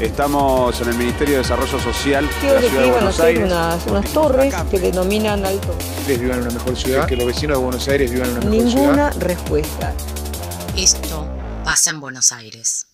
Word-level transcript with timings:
Estamos 0.00 0.80
en 0.80 0.90
el 0.90 0.94
Ministerio 0.96 1.34
de 1.34 1.38
Desarrollo 1.38 1.76
Social 1.76 2.24
de 2.24 2.54
la 2.54 2.60
que 2.60 2.68
Ciudad 2.68 2.84
de 2.84 2.90
Buenos 2.92 3.18
Aires. 3.18 3.44
unas, 3.44 3.86
unas 3.88 4.12
torres 4.12 4.54
que 4.70 4.78
denominan 4.78 5.44
alto. 5.44 5.72
ustedes 5.72 6.20
vivan 6.20 6.38
en 6.38 6.44
una 6.44 6.54
mejor 6.54 6.76
ciudad, 6.76 7.08
que 7.08 7.16
los 7.16 7.26
vecinos 7.26 7.58
de 7.58 7.64
Buenos 7.64 7.88
Aires 7.88 8.12
vivan 8.12 8.28
en 8.28 8.36
una 8.36 8.44
mejor 8.48 8.70
ciudad. 8.70 8.84
Ninguna 8.84 9.10
respuesta. 9.18 9.92
Esto 10.76 11.28
pasa 11.64 11.90
en 11.90 11.98
Buenos 11.98 12.30
Aires. 12.30 12.86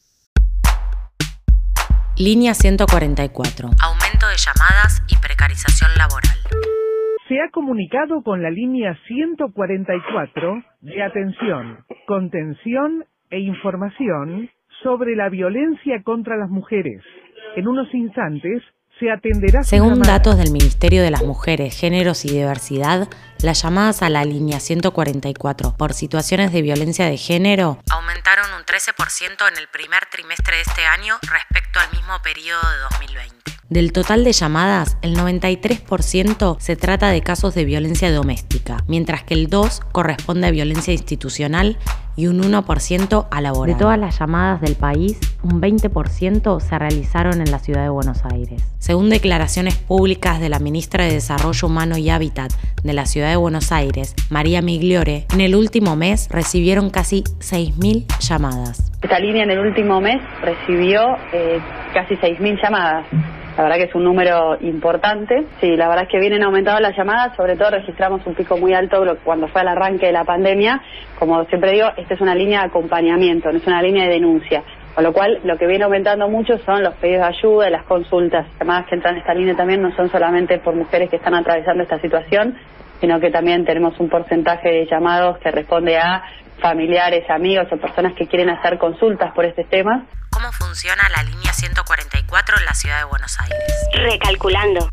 Línea 2.17 2.55
144. 2.55 3.69
Aumento 3.83 4.27
de 4.27 4.37
llamadas 4.39 5.03
y 5.07 5.17
precarización 5.19 5.91
laboral. 5.99 6.39
Se 7.29 7.35
ha 7.35 7.51
comunicado 7.53 8.23
con 8.23 8.43
la 8.43 8.49
línea 8.49 8.99
144 9.07 10.55
de 10.81 11.03
atención, 11.03 11.85
contención 12.07 13.05
e 13.35 13.41
información 13.41 14.49
sobre 14.83 15.17
la 15.17 15.29
violencia 15.29 16.03
contra 16.05 16.37
las 16.37 16.49
mujeres. 16.51 17.03
En 17.57 17.67
unos 17.67 17.93
instantes 17.93 18.63
se 19.01 19.11
atenderá 19.11 19.65
Según 19.65 20.01
datos 20.01 20.39
del 20.39 20.53
Ministerio 20.53 21.03
de 21.03 21.11
las 21.11 21.25
Mujeres, 21.25 21.77
Géneros 21.77 22.25
y 22.25 22.29
Diversidad, 22.29 23.09
las 23.43 23.63
llamadas 23.63 24.03
a 24.03 24.09
la 24.09 24.25
línea 24.25 24.61
144 24.61 25.75
por 25.77 25.95
situaciones 25.95 26.53
de 26.53 26.63
violencia 26.63 27.07
de 27.07 27.17
género 27.17 27.79
Aumentaron 27.91 28.47
un 28.57 28.65
13% 28.65 29.49
en 29.51 29.59
el 29.59 29.67
primer 29.69 30.07
trimestre 30.13 30.57
de 30.57 30.63
este 30.63 30.87
año 30.87 31.17
respecto 31.23 31.81
al 31.81 31.91
mismo 31.91 32.15
periodo 32.23 32.61
de 32.61 32.79
2020. 32.99 33.54
Del 33.71 33.93
total 33.93 34.25
de 34.25 34.33
llamadas, 34.33 34.99
el 35.01 35.17
93% 35.17 36.57
se 36.59 36.77
trata 36.77 37.09
de 37.09 37.23
casos 37.23 37.55
de 37.55 37.65
violencia 37.65 38.13
doméstica, 38.13 38.85
mientras 38.89 39.25
que 39.25 39.33
el 39.33 39.49
2% 39.49 39.87
corresponde 39.91 40.47
a 40.47 40.51
violencia 40.51 40.93
institucional 40.93 41.79
y 42.15 42.27
un 42.27 42.43
1% 42.43 43.27
a 43.31 43.41
laboral. 43.41 43.75
De 43.75 43.81
todas 43.81 43.99
las 43.99 44.19
llamadas 44.19 44.61
del 44.61 44.77
país, 44.77 45.19
un 45.43 45.63
20% 45.63 46.61
se 46.61 46.79
realizaron 46.79 47.41
en 47.41 47.51
la 47.51 47.59
ciudad 47.59 47.83
de 47.83 47.89
Buenos 47.89 48.23
Aires. 48.27 48.63
Según 48.79 49.09
declaraciones 49.09 49.77
públicas 49.77 50.41
de 50.41 50.51
la 50.51 50.59
ministra 50.59 51.05
de 51.05 51.15
Desarrollo 51.15 51.67
Humano 51.67 51.97
y 51.97 52.11
Hábitat 52.11 52.53
de 52.83 52.93
la 52.93 53.07
ciudad 53.07 53.31
de 53.31 53.37
Buenos 53.37 53.73
Aires, 53.73 54.15
María 54.29 54.61
Migliore, 54.61 55.25
en 55.33 55.41
el 55.41 55.57
último 55.57 55.97
mes 55.97 56.29
recibieron 56.31 56.91
casi 56.91 57.23
6.000 57.41 58.07
llamadas. 58.21 58.93
Esta 59.03 59.19
línea 59.19 59.45
en 59.45 59.51
el 59.51 59.59
último 59.59 60.03
mes 60.03 60.21
recibió 60.43 61.17
eh, 61.33 61.61
casi 61.95 62.15
6.000 62.15 62.63
llamadas. 62.63 63.07
La 63.57 63.63
verdad 63.63 63.77
que 63.77 63.85
es 63.85 63.95
un 63.95 64.03
número 64.03 64.57
importante. 64.61 65.45
Sí, 65.61 65.77
la 65.77 65.87
verdad 65.89 66.05
es 66.05 66.11
que 66.11 66.19
vienen 66.19 66.43
aumentando 66.43 66.81
las 66.81 66.97
llamadas, 66.97 67.37
sobre 67.37 67.57
todo 67.57 67.71
registramos 67.71 68.27
un 68.27 68.35
pico 68.35 68.57
muy 68.57 68.75
alto 68.75 69.05
cuando 69.23 69.47
fue 69.47 69.61
al 69.61 69.69
arranque 69.69 70.07
de 70.07 70.13
la 70.13 70.25
pandemia. 70.25 70.83
Como 71.19 71.45
siempre 71.45 71.73
digo, 71.73 71.89
esta 71.97 72.15
es 72.15 72.21
una 72.21 72.35
línea 72.35 72.61
de 72.61 72.67
acompañamiento, 72.67 73.53
no 73.53 73.59
es 73.59 73.67
una 73.67 73.81
línea 73.81 74.05
de 74.05 74.11
denuncia. 74.11 74.65
Con 74.95 75.05
lo 75.05 75.13
cual, 75.13 75.41
lo 75.45 75.57
que 75.57 75.67
viene 75.67 75.85
aumentando 75.85 76.29
mucho 76.29 76.59
son 76.59 76.83
los 76.83 76.95
pedidos 76.95 77.21
de 77.21 77.37
ayuda, 77.37 77.71
las 77.71 77.85
consultas. 77.85 78.47
Llamadas 78.59 78.87
que 78.87 78.97
entran 78.97 79.15
en 79.15 79.21
esta 79.21 79.35
línea 79.35 79.55
también 79.57 79.83
no 79.83 79.95
son 79.95 80.09
solamente 80.11 80.59
por 80.59 80.75
mujeres 80.75 81.09
que 81.09 81.17
están 81.17 81.35
atravesando 81.35 81.83
esta 81.83 82.01
situación, 82.01 82.57
sino 83.01 83.21
que 83.21 83.31
también 83.31 83.65
tenemos 83.65 83.99
un 84.01 84.09
porcentaje 84.09 84.69
de 84.69 84.87
llamados 84.87 85.39
que 85.39 85.51
responde 85.51 85.97
a 85.97 86.23
familiares, 86.59 87.29
amigos 87.29 87.67
o 87.73 87.77
personas 87.77 88.15
que 88.15 88.27
quieren 88.27 88.51
hacer 88.51 88.79
consultas 88.79 89.33
por 89.33 89.45
este 89.45 89.65
tema. 89.65 90.07
¿Cómo 90.45 90.53
funciona 90.53 91.09
la 91.09 91.23
línea 91.23 91.55
144 91.55 92.59
en 92.59 92.65
la 92.67 92.75
ciudad 92.75 92.99
de 92.99 93.05
Buenos 93.05 93.41
Aires? 93.41 93.59
Recalculando. 93.95 94.91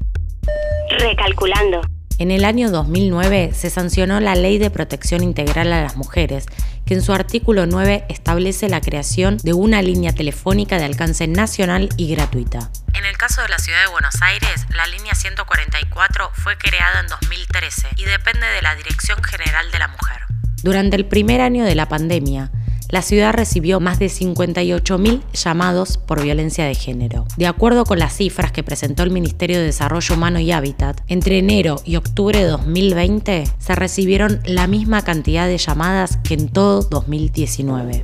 Recalculando. 0.98 1.82
En 2.20 2.32
el 2.32 2.46
año 2.46 2.72
2009 2.72 3.52
se 3.54 3.70
sancionó 3.70 4.22
la 4.22 4.36
Ley 4.36 4.60
de 4.60 4.70
Protección 4.70 5.24
Integral 5.24 5.74
a 5.74 5.82
las 5.82 5.98
Mujeres, 5.98 6.46
que 6.86 6.94
en 6.94 7.02
su 7.02 7.12
artículo 7.12 7.66
9 7.66 8.06
establece 8.08 8.70
la 8.70 8.80
creación 8.80 9.40
de 9.44 9.52
una 9.52 9.82
línea 9.82 10.14
telefónica 10.14 10.78
de 10.78 10.86
alcance 10.86 11.28
nacional 11.28 11.90
y 11.98 12.16
gratuita. 12.16 12.72
En 12.94 13.04
el 13.04 13.18
caso 13.18 13.42
de 13.42 13.50
la 13.50 13.60
ciudad 13.60 13.82
de 13.82 13.92
Buenos 13.92 14.22
Aires, 14.22 14.68
la 14.74 14.88
línea 14.88 15.16
144 15.16 16.32
fue 16.34 16.58
creada 16.58 17.02
en 17.02 17.08
2013 17.08 17.90
y 17.98 18.06
depende 18.06 18.48
de 18.48 18.62
la 18.62 18.74
Dirección 18.76 19.22
General 19.22 19.70
de 19.70 19.80
la 19.80 19.90
Mujer. 19.90 20.22
Durante 20.64 20.96
el 20.96 21.06
primer 21.08 21.42
año 21.42 21.66
de 21.66 21.76
la 21.76 21.90
pandemia, 21.90 22.52
la 22.92 23.02
ciudad 23.02 23.34
recibió 23.34 23.80
más 23.80 24.00
de 24.00 24.08
58.000 24.08 25.22
llamados 25.34 25.98
por 25.98 26.22
violencia 26.22 26.66
de 26.66 26.76
género. 26.76 27.26
De 27.38 27.48
acuerdo 27.48 27.86
con 27.86 28.00
las 28.00 28.14
cifras 28.16 28.52
que 28.52 28.64
presentó 28.64 29.04
el 29.04 29.12
Ministerio 29.12 29.58
de 29.58 29.66
Desarrollo 29.66 30.16
Humano 30.16 30.40
y 30.40 30.52
Hábitat, 30.52 31.02
entre 31.08 31.40
enero 31.40 31.78
y 31.86 31.96
octubre 31.96 32.40
de 32.40 32.46
2020 32.46 33.46
se 33.58 33.76
recibieron 33.76 34.42
la 34.46 34.68
misma 34.68 35.04
cantidad 35.04 35.48
de 35.48 35.58
llamadas 35.58 36.18
que 36.18 36.34
en 36.34 36.50
todo 36.50 36.82
2019. 36.84 38.04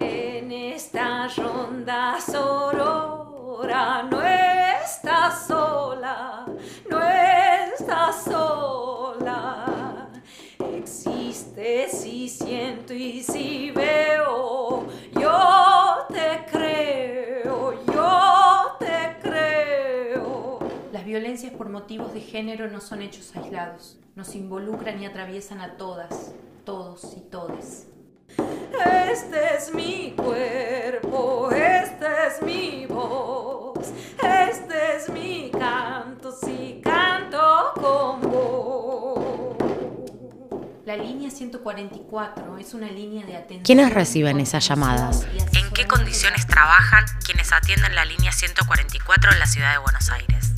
En 0.00 0.52
esta 0.52 1.28
ronda 1.28 2.18
sorora 2.20 4.02
no 4.10 4.20
estás 4.22 5.46
sola, 5.46 6.46
siento 12.90 12.94
y 12.94 13.22
si 13.22 13.70
veo, 13.70 14.86
yo 15.12 16.06
te 16.08 16.46
creo, 16.50 17.84
yo 17.86 18.76
te 18.78 19.16
creo. 19.20 20.58
Las 20.92 21.04
violencias 21.04 21.52
por 21.52 21.68
motivos 21.68 22.12
de 22.12 22.20
género 22.20 22.68
no 22.68 22.80
son 22.80 23.02
hechos 23.02 23.34
aislados, 23.36 23.98
nos 24.14 24.34
involucran 24.34 25.00
y 25.02 25.06
atraviesan 25.06 25.60
a 25.60 25.76
todas, 25.76 26.34
todos 26.64 27.14
y 27.16 27.20
todes. 27.20 27.86
Este 29.10 29.56
es 29.56 29.74
mi 29.74 30.14
cuerpo, 30.16 31.50
esta 31.50 32.26
es 32.26 32.42
mi 32.42 32.86
voz, 32.86 33.92
línea 41.00 41.30
144 41.30 42.58
es 42.58 42.74
una 42.74 42.88
línea 42.88 43.24
de 43.26 43.36
atención. 43.36 43.64
¿Quiénes 43.64 43.92
reciben 43.92 44.40
esas 44.40 44.66
llamadas? 44.66 45.26
¿En 45.52 45.70
qué 45.72 45.86
condiciones 45.86 46.46
trabajan 46.46 47.04
quienes 47.24 47.52
atienden 47.52 47.94
la 47.94 48.04
línea 48.04 48.32
144 48.32 49.32
en 49.32 49.38
la 49.38 49.46
ciudad 49.46 49.72
de 49.72 49.78
Buenos 49.78 50.10
Aires? 50.10 50.49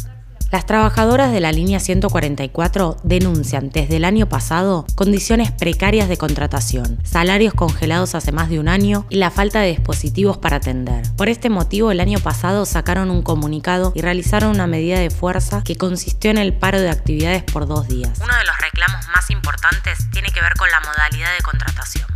Las 0.52 0.66
trabajadoras 0.66 1.32
de 1.32 1.40
la 1.40 1.50
línea 1.50 1.80
144 1.80 2.98
denuncian 3.04 3.70
desde 3.70 3.96
el 3.96 4.04
año 4.04 4.28
pasado 4.28 4.84
condiciones 4.94 5.50
precarias 5.50 6.10
de 6.10 6.18
contratación, 6.18 6.98
salarios 7.04 7.54
congelados 7.54 8.14
hace 8.14 8.32
más 8.32 8.50
de 8.50 8.60
un 8.60 8.68
año 8.68 9.06
y 9.08 9.16
la 9.16 9.30
falta 9.30 9.60
de 9.60 9.70
dispositivos 9.70 10.36
para 10.36 10.56
atender. 10.56 11.10
Por 11.16 11.30
este 11.30 11.48
motivo, 11.48 11.90
el 11.90 12.00
año 12.00 12.18
pasado 12.18 12.66
sacaron 12.66 13.10
un 13.10 13.22
comunicado 13.22 13.92
y 13.94 14.02
realizaron 14.02 14.50
una 14.50 14.66
medida 14.66 14.98
de 14.98 15.08
fuerza 15.08 15.64
que 15.64 15.76
consistió 15.76 16.30
en 16.30 16.36
el 16.36 16.52
paro 16.52 16.82
de 16.82 16.90
actividades 16.90 17.44
por 17.44 17.66
dos 17.66 17.88
días. 17.88 18.20
Uno 18.22 18.36
de 18.36 18.44
los 18.44 18.58
reclamos 18.58 19.08
más 19.08 19.30
importantes 19.30 20.10
tiene 20.10 20.28
que 20.28 20.42
ver 20.42 20.52
con 20.52 20.70
la 20.70 20.80
modalidad 20.80 21.34
de 21.34 21.42
contratación. 21.42 22.11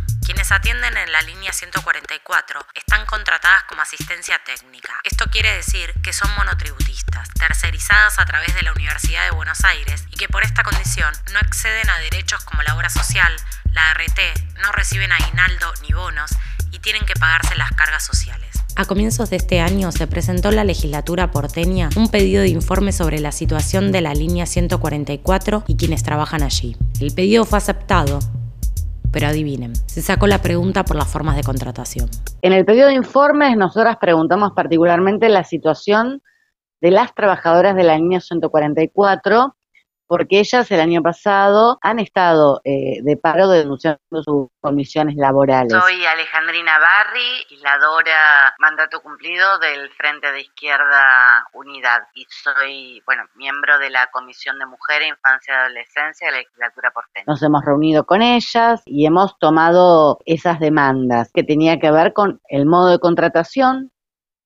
Quienes 0.47 0.61
atienden 0.61 0.95
en 0.95 1.11
la 1.11 1.21
línea 1.23 1.51
144 1.51 2.61
están 2.73 3.05
contratadas 3.05 3.63
como 3.63 3.81
asistencia 3.81 4.39
técnica. 4.45 4.93
Esto 5.03 5.25
quiere 5.29 5.53
decir 5.53 5.93
que 6.01 6.13
son 6.13 6.29
monotributistas, 6.37 7.27
tercerizadas 7.33 8.17
a 8.17 8.25
través 8.25 8.55
de 8.55 8.61
la 8.61 8.71
Universidad 8.71 9.25
de 9.25 9.31
Buenos 9.31 9.65
Aires 9.65 10.05
y 10.09 10.15
que 10.15 10.29
por 10.29 10.43
esta 10.43 10.63
condición 10.63 11.13
no 11.33 11.39
acceden 11.39 11.89
a 11.89 11.99
derechos 11.99 12.45
como 12.45 12.63
la 12.63 12.77
obra 12.77 12.89
social, 12.89 13.33
la 13.73 13.93
RT, 13.93 14.61
no 14.61 14.71
reciben 14.71 15.11
aguinaldo 15.11 15.73
ni 15.81 15.91
bonos 15.91 16.31
y 16.71 16.79
tienen 16.79 17.05
que 17.05 17.15
pagarse 17.15 17.57
las 17.57 17.71
cargas 17.71 18.05
sociales. 18.05 18.47
A 18.77 18.85
comienzos 18.85 19.29
de 19.29 19.35
este 19.35 19.59
año 19.59 19.91
se 19.91 20.07
presentó 20.07 20.47
en 20.49 20.55
la 20.55 20.63
legislatura 20.63 21.31
porteña 21.31 21.89
un 21.97 22.09
pedido 22.09 22.41
de 22.43 22.49
informe 22.49 22.93
sobre 22.93 23.19
la 23.19 23.33
situación 23.33 23.91
de 23.91 23.99
la 23.99 24.13
línea 24.13 24.45
144 24.45 25.65
y 25.67 25.75
quienes 25.75 26.03
trabajan 26.03 26.43
allí. 26.43 26.77
El 27.01 27.13
pedido 27.13 27.43
fue 27.43 27.57
aceptado, 27.57 28.19
pero 29.11 29.27
adivinen, 29.27 29.75
se 29.87 30.01
sacó 30.01 30.27
la 30.27 30.41
pregunta 30.41 30.85
por 30.85 30.95
las 30.95 31.07
formas 31.07 31.35
de 31.35 31.43
contratación. 31.43 32.09
En 32.41 32.53
el 32.53 32.65
pedido 32.65 32.87
de 32.87 32.93
informes, 32.93 33.57
nosotras 33.57 33.97
preguntamos 33.99 34.51
particularmente 34.55 35.29
la 35.29 35.43
situación 35.43 36.21
de 36.81 36.91
las 36.91 37.13
trabajadoras 37.13 37.75
de 37.75 37.83
la 37.83 37.97
línea 37.97 38.21
144 38.21 39.56
porque 40.07 40.39
ellas 40.39 40.69
el 40.71 40.79
año 40.79 41.01
pasado 41.01 41.77
han 41.81 41.99
estado 41.99 42.61
eh, 42.63 43.01
de 43.03 43.17
paro 43.17 43.49
denunciando 43.49 43.99
sus 44.23 44.47
comisiones 44.61 45.15
laborales. 45.17 45.73
Soy 45.73 46.05
Alejandrina 46.05 46.79
Barri, 46.79 47.45
legisladora 47.49 48.55
mandato 48.59 49.01
cumplido 49.01 49.59
del 49.59 49.89
Frente 49.91 50.31
de 50.31 50.41
Izquierda 50.41 51.45
Unidad 51.53 52.03
y 52.13 52.25
soy, 52.29 53.01
bueno, 53.05 53.23
miembro 53.35 53.77
de 53.79 53.89
la 53.89 54.07
Comisión 54.11 54.57
de 54.59 54.65
Mujer, 54.65 55.01
Infancia 55.03 55.53
y 55.53 55.57
Adolescencia 55.57 56.27
de 56.27 56.31
la 56.31 56.37
legislatura 56.39 56.91
porteña. 56.91 57.25
Nos 57.27 57.43
hemos 57.43 57.65
reunido 57.65 58.05
con 58.05 58.21
ellas 58.21 58.81
y 58.85 59.05
hemos 59.05 59.37
tomado 59.39 60.19
esas 60.25 60.59
demandas 60.59 61.31
que 61.33 61.43
tenía 61.43 61.79
que 61.79 61.91
ver 61.91 62.13
con 62.13 62.39
el 62.47 62.65
modo 62.65 62.89
de 62.89 62.99
contratación, 62.99 63.91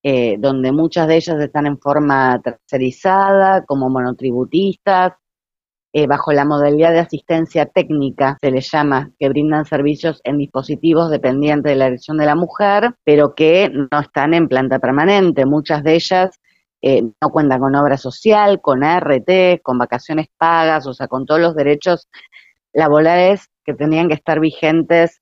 eh, 0.04 0.38
donde 0.40 0.72
muchas 0.72 1.08
de 1.08 1.18
ellas 1.18 1.40
están 1.40 1.68
en 1.68 1.80
forma 1.80 2.40
tercerizada, 2.42 3.66
como 3.66 3.90
monotributistas, 3.90 5.13
eh, 5.94 6.08
bajo 6.08 6.32
la 6.32 6.46
modalidad 6.46 6.92
de 6.92 7.00
asistencia 7.00 7.66
técnica, 7.66 8.38
se 8.42 8.50
les 8.50 8.72
llama, 8.72 9.12
que 9.20 9.28
brindan 9.28 9.66
servicios 9.66 10.22
en 10.24 10.38
dispositivos 10.38 11.10
dependientes 11.12 11.72
de 11.72 11.76
la 11.76 11.88
elección 11.88 12.18
de 12.18 12.26
la 12.26 12.36
mujer, 12.36 12.96
pero 13.04 13.36
que 13.36 13.70
no 13.70 14.00
están 14.00 14.34
en 14.34 14.48
planta 14.48 14.80
permanente. 14.80 15.46
Muchas 15.46 15.84
de 15.84 15.96
ellas 15.96 16.40
eh, 16.82 17.04
no 17.04 17.30
cuentan 17.30 17.60
con 17.60 17.76
obra 17.76 17.98
social, 17.98 18.62
con 18.62 18.84
ART, 18.84 19.62
con 19.62 19.78
vacaciones 19.78 20.28
pagas, 20.38 20.88
o 20.88 20.94
sea, 20.94 21.08
con 21.08 21.26
todos 21.26 21.42
los 21.42 21.56
derechos 21.56 22.08
laborales 22.74 23.50
que 23.66 23.74
tenían 23.74 24.08
que 24.08 24.16
estar 24.16 24.40
vigentes 24.40 25.22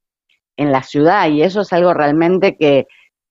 en 0.55 0.71
la 0.71 0.83
ciudad. 0.83 1.29
Y 1.29 1.41
eso 1.41 1.61
es 1.61 1.73
algo 1.73 1.93
realmente 1.93 2.55
que 2.57 2.85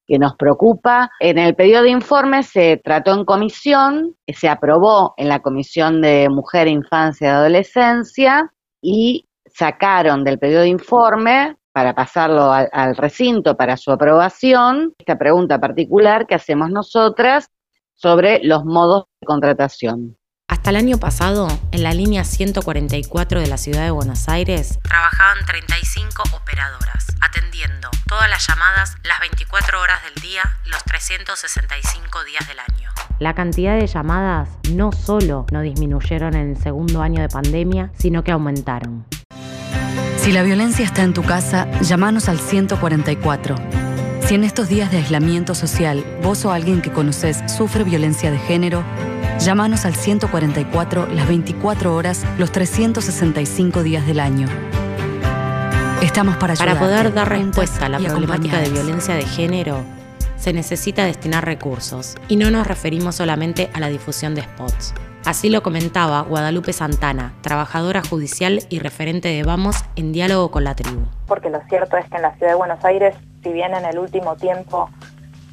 que 0.08 0.19
nos 0.19 0.34
preocupa. 0.37 1.10
En 1.20 1.38
el 1.38 1.55
pedido 1.55 1.82
de 1.82 1.90
informe 1.90 2.43
se 2.43 2.81
trató 2.82 3.12
en 3.12 3.25
comisión, 3.25 4.16
se 4.26 4.49
aprobó 4.49 5.14
en 5.19 5.28
la 5.28 5.40
Comisión 5.40 6.00
de 6.00 6.28
Mujer, 6.31 6.66
Infancia 6.66 7.28
y 7.28 7.31
Adolescencia 7.31 8.52
y 8.81 9.26
sacaron 9.46 10.25
del 10.25 10.38
pedido 10.38 10.62
de 10.62 10.69
informe 10.69 11.56
para 11.72 11.94
pasarlo 11.94 12.50
al, 12.50 12.69
al 12.72 12.96
recinto 12.96 13.56
para 13.56 13.76
su 13.76 13.93
aprobación, 13.93 14.94
esta 14.99 15.16
pregunta 15.16 15.60
particular 15.60 16.26
que 16.26 16.34
hacemos 16.34 16.70
nosotras 16.70 17.50
sobre 17.94 18.40
los 18.43 18.64
modos 18.64 19.05
de 19.20 19.26
contratación. 19.26 20.18
Hasta 20.48 20.70
el 20.70 20.76
año 20.76 20.96
pasado, 20.96 21.46
en 21.72 21.82
la 21.82 21.92
línea 21.92 22.24
144 22.24 23.40
de 23.40 23.46
la 23.48 23.58
ciudad 23.58 23.84
de 23.84 23.90
Buenos 23.90 24.30
Aires, 24.30 24.78
trabajaban 24.82 25.44
35 25.44 26.22
operadoras, 26.34 27.06
atendiendo 27.20 27.90
todas 28.06 28.30
las 28.30 28.46
llamadas 28.46 28.96
las 29.02 29.20
24 29.20 29.78
horas 29.78 30.02
del 30.04 30.14
día, 30.22 30.40
los 30.64 30.82
365 30.84 32.24
días 32.24 32.48
del 32.48 32.60
año. 32.60 32.90
La 33.18 33.34
cantidad 33.34 33.78
de 33.78 33.86
llamadas 33.86 34.48
no 34.72 34.90
solo 34.90 35.44
no 35.52 35.60
disminuyeron 35.60 36.34
en 36.34 36.52
el 36.52 36.56
segundo 36.56 37.02
año 37.02 37.20
de 37.20 37.28
pandemia, 37.28 37.92
sino 37.98 38.24
que 38.24 38.32
aumentaron. 38.32 39.04
Si 40.16 40.32
la 40.32 40.42
violencia 40.42 40.86
está 40.86 41.02
en 41.02 41.12
tu 41.12 41.24
casa, 41.24 41.70
llámanos 41.82 42.30
al 42.30 42.40
144. 42.40 43.54
Si 44.28 44.34
en 44.34 44.44
estos 44.44 44.68
días 44.68 44.90
de 44.90 44.98
aislamiento 44.98 45.54
social 45.54 46.04
vos 46.22 46.44
o 46.44 46.52
alguien 46.52 46.82
que 46.82 46.92
conoces 46.92 47.42
sufre 47.50 47.82
violencia 47.82 48.30
de 48.30 48.38
género, 48.38 48.84
Llámanos 49.40 49.85
al 49.85 49.94
144 49.94 51.06
las 51.06 51.29
24 51.29 51.94
horas, 51.94 52.26
los 52.38 52.50
365 52.50 53.85
días 53.85 54.05
del 54.05 54.19
año. 54.19 54.49
Estamos 56.02 56.37
para 56.37 56.55
Para 56.55 56.79
poder 56.79 57.14
dar 57.14 57.29
respuesta 57.29 57.87
a 57.87 57.88
la 57.88 57.99
problemática 58.00 58.58
de 58.58 58.69
violencia 58.69 59.14
de 59.14 59.23
género, 59.23 59.85
se 60.37 60.52
necesita 60.52 61.05
destinar 61.05 61.44
recursos, 61.44 62.17
y 62.29 62.37
no 62.37 62.50
nos 62.50 62.67
referimos 62.67 63.14
solamente 63.14 63.70
a 63.75 63.81
la 63.81 63.88
difusión 63.88 64.35
de 64.35 64.43
spots. 64.43 64.93
Así 65.25 65.50
lo 65.50 65.62
comentaba 65.62 66.23
Guadalupe 66.23 66.73
Santana, 66.73 67.34
trabajadora 67.41 68.02
judicial 68.02 68.61
y 68.69 68.81
referente 68.81 69.29
de 69.29 69.44
Vamos 69.44 69.76
en 69.94 70.12
diálogo 70.12 70.50
con 70.50 70.64
la 70.64 70.75
tribu. 70.75 71.02
Porque 71.26 71.50
lo 71.50 71.61
cierto 71.69 71.96
es 71.96 72.08
que 72.08 72.17
en 72.17 72.23
la 72.23 72.34
ciudad 72.34 72.52
de 72.52 72.56
Buenos 72.56 72.84
Aires, 72.84 73.14
si 73.43 73.52
bien 73.52 73.75
en 73.75 73.84
el 73.84 73.99
último 73.99 74.37
tiempo 74.37 74.91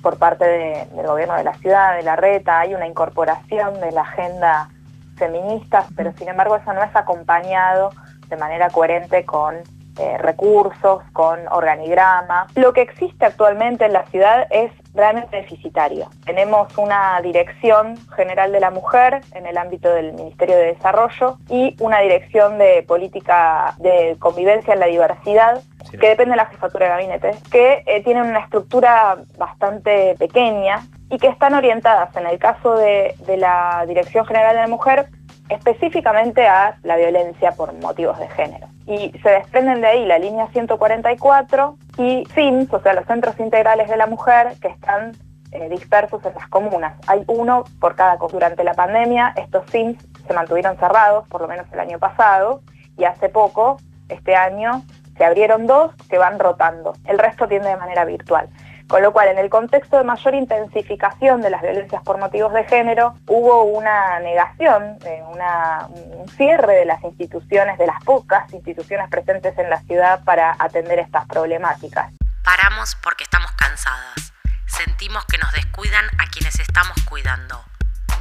por 0.05 0.19
parte 0.19 0.45
del 0.45 1.07
gobierno 1.07 1.33
de 1.33 1.43
la 1.43 1.55
ciudad, 1.55 1.95
de 1.95 2.03
la 2.03 2.15
reta, 2.15 2.59
hay 2.59 2.75
una 2.75 2.85
incorporación 2.85 3.81
de 3.81 3.91
la 3.91 4.01
agenda 4.01 4.69
feminista, 5.15 5.87
pero 5.95 6.13
sin 6.15 6.27
embargo 6.27 6.57
eso 6.57 6.73
no 6.73 6.83
es 6.83 6.95
acompañado 6.95 7.89
de 8.29 8.37
manera 8.37 8.69
coherente 8.69 9.25
con 9.25 9.55
eh, 9.97 10.19
recursos, 10.19 11.01
con 11.11 11.39
organigrama. 11.47 12.45
Lo 12.53 12.71
que 12.71 12.81
existe 12.81 13.25
actualmente 13.25 13.85
en 13.85 13.93
la 13.93 14.05
ciudad 14.05 14.45
es 14.51 14.71
realmente 14.93 15.37
deficitario. 15.37 16.07
Tenemos 16.23 16.77
una 16.77 17.19
dirección 17.23 17.97
general 18.15 18.51
de 18.51 18.59
la 18.59 18.69
mujer 18.69 19.21
en 19.33 19.47
el 19.47 19.57
ámbito 19.57 19.89
del 19.89 20.13
Ministerio 20.13 20.55
de 20.55 20.65
Desarrollo 20.75 21.39
y 21.49 21.75
una 21.79 22.01
dirección 22.01 22.59
de 22.59 22.83
política 22.87 23.73
de 23.79 24.17
convivencia 24.19 24.75
en 24.75 24.81
la 24.81 24.85
diversidad 24.85 25.63
que 25.91 26.09
depende 26.09 26.31
de 26.31 26.37
la 26.37 26.45
jefatura 26.47 26.85
de 26.85 26.91
gabinete, 26.91 27.31
que 27.51 27.83
eh, 27.85 28.03
tienen 28.03 28.25
una 28.25 28.39
estructura 28.39 29.17
bastante 29.37 30.15
pequeña 30.17 30.85
y 31.09 31.17
que 31.17 31.27
están 31.27 31.53
orientadas, 31.53 32.15
en 32.15 32.27
el 32.27 32.39
caso 32.39 32.75
de, 32.75 33.15
la 33.37 33.85
Dirección 33.87 34.25
General 34.25 34.55
de 34.55 34.61
la 34.61 34.67
Mujer, 34.67 35.07
específicamente 35.49 36.47
a 36.47 36.77
la 36.83 36.97
violencia 36.97 37.51
por 37.51 37.73
motivos 37.73 38.17
de 38.19 38.27
género. 38.29 38.67
Y 38.87 39.11
se 39.21 39.29
desprenden 39.29 39.81
de 39.81 39.87
ahí 39.87 40.05
la 40.05 40.17
línea 40.17 40.47
144 40.47 41.77
y 41.97 42.25
CIMS, 42.33 42.73
o 42.73 42.79
sea, 42.81 42.93
los 42.93 43.05
Centros 43.05 43.39
Integrales 43.39 43.89
de 43.89 43.97
la 43.97 44.07
Mujer, 44.07 44.53
que 44.61 44.69
están 44.69 45.13
eh, 45.51 45.69
dispersos 45.69 46.25
en 46.25 46.33
las 46.33 46.47
comunas. 46.49 46.95
Hay 47.07 47.23
uno 47.27 47.63
por 47.79 47.95
cada 47.95 48.17
Durante 48.17 48.63
la 48.63 48.73
pandemia, 48.73 49.33
estos 49.35 49.65
CIMS 49.71 49.97
se 50.27 50.33
mantuvieron 50.33 50.77
cerrados, 50.77 51.27
por 51.27 51.41
lo 51.41 51.47
menos 51.47 51.67
el 51.71 51.79
año 51.79 51.99
pasado, 51.99 52.61
y 52.97 53.03
hace 53.03 53.29
poco, 53.29 53.77
este 54.09 54.35
año, 54.35 54.83
se 55.17 55.25
abrieron 55.25 55.67
dos 55.67 55.91
que 56.09 56.17
van 56.17 56.39
rotando. 56.39 56.93
El 57.05 57.19
resto 57.19 57.47
tiende 57.47 57.69
de 57.69 57.77
manera 57.77 58.05
virtual. 58.05 58.49
Con 58.87 59.01
lo 59.01 59.13
cual, 59.13 59.29
en 59.29 59.39
el 59.39 59.49
contexto 59.49 59.97
de 59.97 60.03
mayor 60.03 60.35
intensificación 60.35 61.41
de 61.41 61.49
las 61.49 61.63
violencias 61.63 62.03
por 62.03 62.19
motivos 62.19 62.53
de 62.53 62.65
género, 62.65 63.15
hubo 63.25 63.63
una 63.63 64.19
negación, 64.19 64.99
eh, 65.05 65.23
un 65.27 66.29
cierre 66.29 66.75
de 66.75 66.85
las 66.85 67.03
instituciones, 67.03 67.79
de 67.79 67.87
las 67.87 68.03
pocas 68.03 68.51
instituciones 68.53 69.09
presentes 69.09 69.57
en 69.57 69.71
la 69.71 69.81
ciudad 69.81 70.23
para 70.23 70.55
atender 70.59 70.99
estas 70.99 71.25
problemáticas. 71.25 72.13
Paramos 72.43 72.95
porque 73.01 73.23
estamos 73.23 73.51
cansadas. 73.53 74.33
Sentimos 74.67 75.25
que 75.25 75.39
nos 75.39 75.51
descuidan 75.53 76.05
a 76.19 76.29
quienes 76.31 76.59
estamos 76.59 76.95
cuidando 77.09 77.65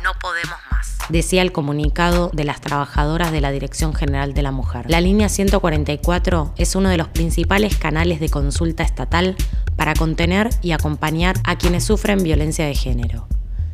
no 0.04 0.12
podemos. 0.14 0.63
Decía 1.10 1.42
el 1.42 1.52
comunicado 1.52 2.30
de 2.32 2.44
las 2.44 2.62
trabajadoras 2.62 3.30
de 3.30 3.42
la 3.42 3.50
Dirección 3.50 3.94
General 3.94 4.32
de 4.32 4.42
la 4.42 4.52
Mujer. 4.52 4.90
La 4.90 5.02
línea 5.02 5.28
144 5.28 6.54
es 6.56 6.74
uno 6.74 6.88
de 6.88 6.96
los 6.96 7.08
principales 7.08 7.76
canales 7.76 8.20
de 8.20 8.30
consulta 8.30 8.82
estatal 8.82 9.36
para 9.76 9.94
contener 9.94 10.48
y 10.62 10.72
acompañar 10.72 11.36
a 11.44 11.58
quienes 11.58 11.84
sufren 11.84 12.22
violencia 12.22 12.64
de 12.64 12.74
género. 12.74 13.28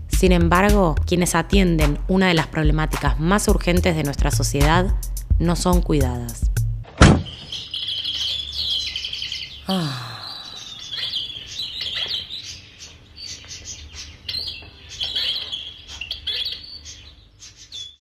Sin 0.08 0.32
embargo, 0.32 0.96
quienes 1.06 1.34
atienden 1.36 1.98
una 2.08 2.26
de 2.26 2.34
las 2.34 2.48
problemáticas 2.48 3.20
más 3.20 3.46
urgentes 3.46 3.94
de 3.94 4.02
nuestra 4.02 4.32
sociedad 4.32 4.94
no 5.38 5.54
son 5.54 5.82
cuidadas. 5.82 6.50
Ah. 9.68 10.09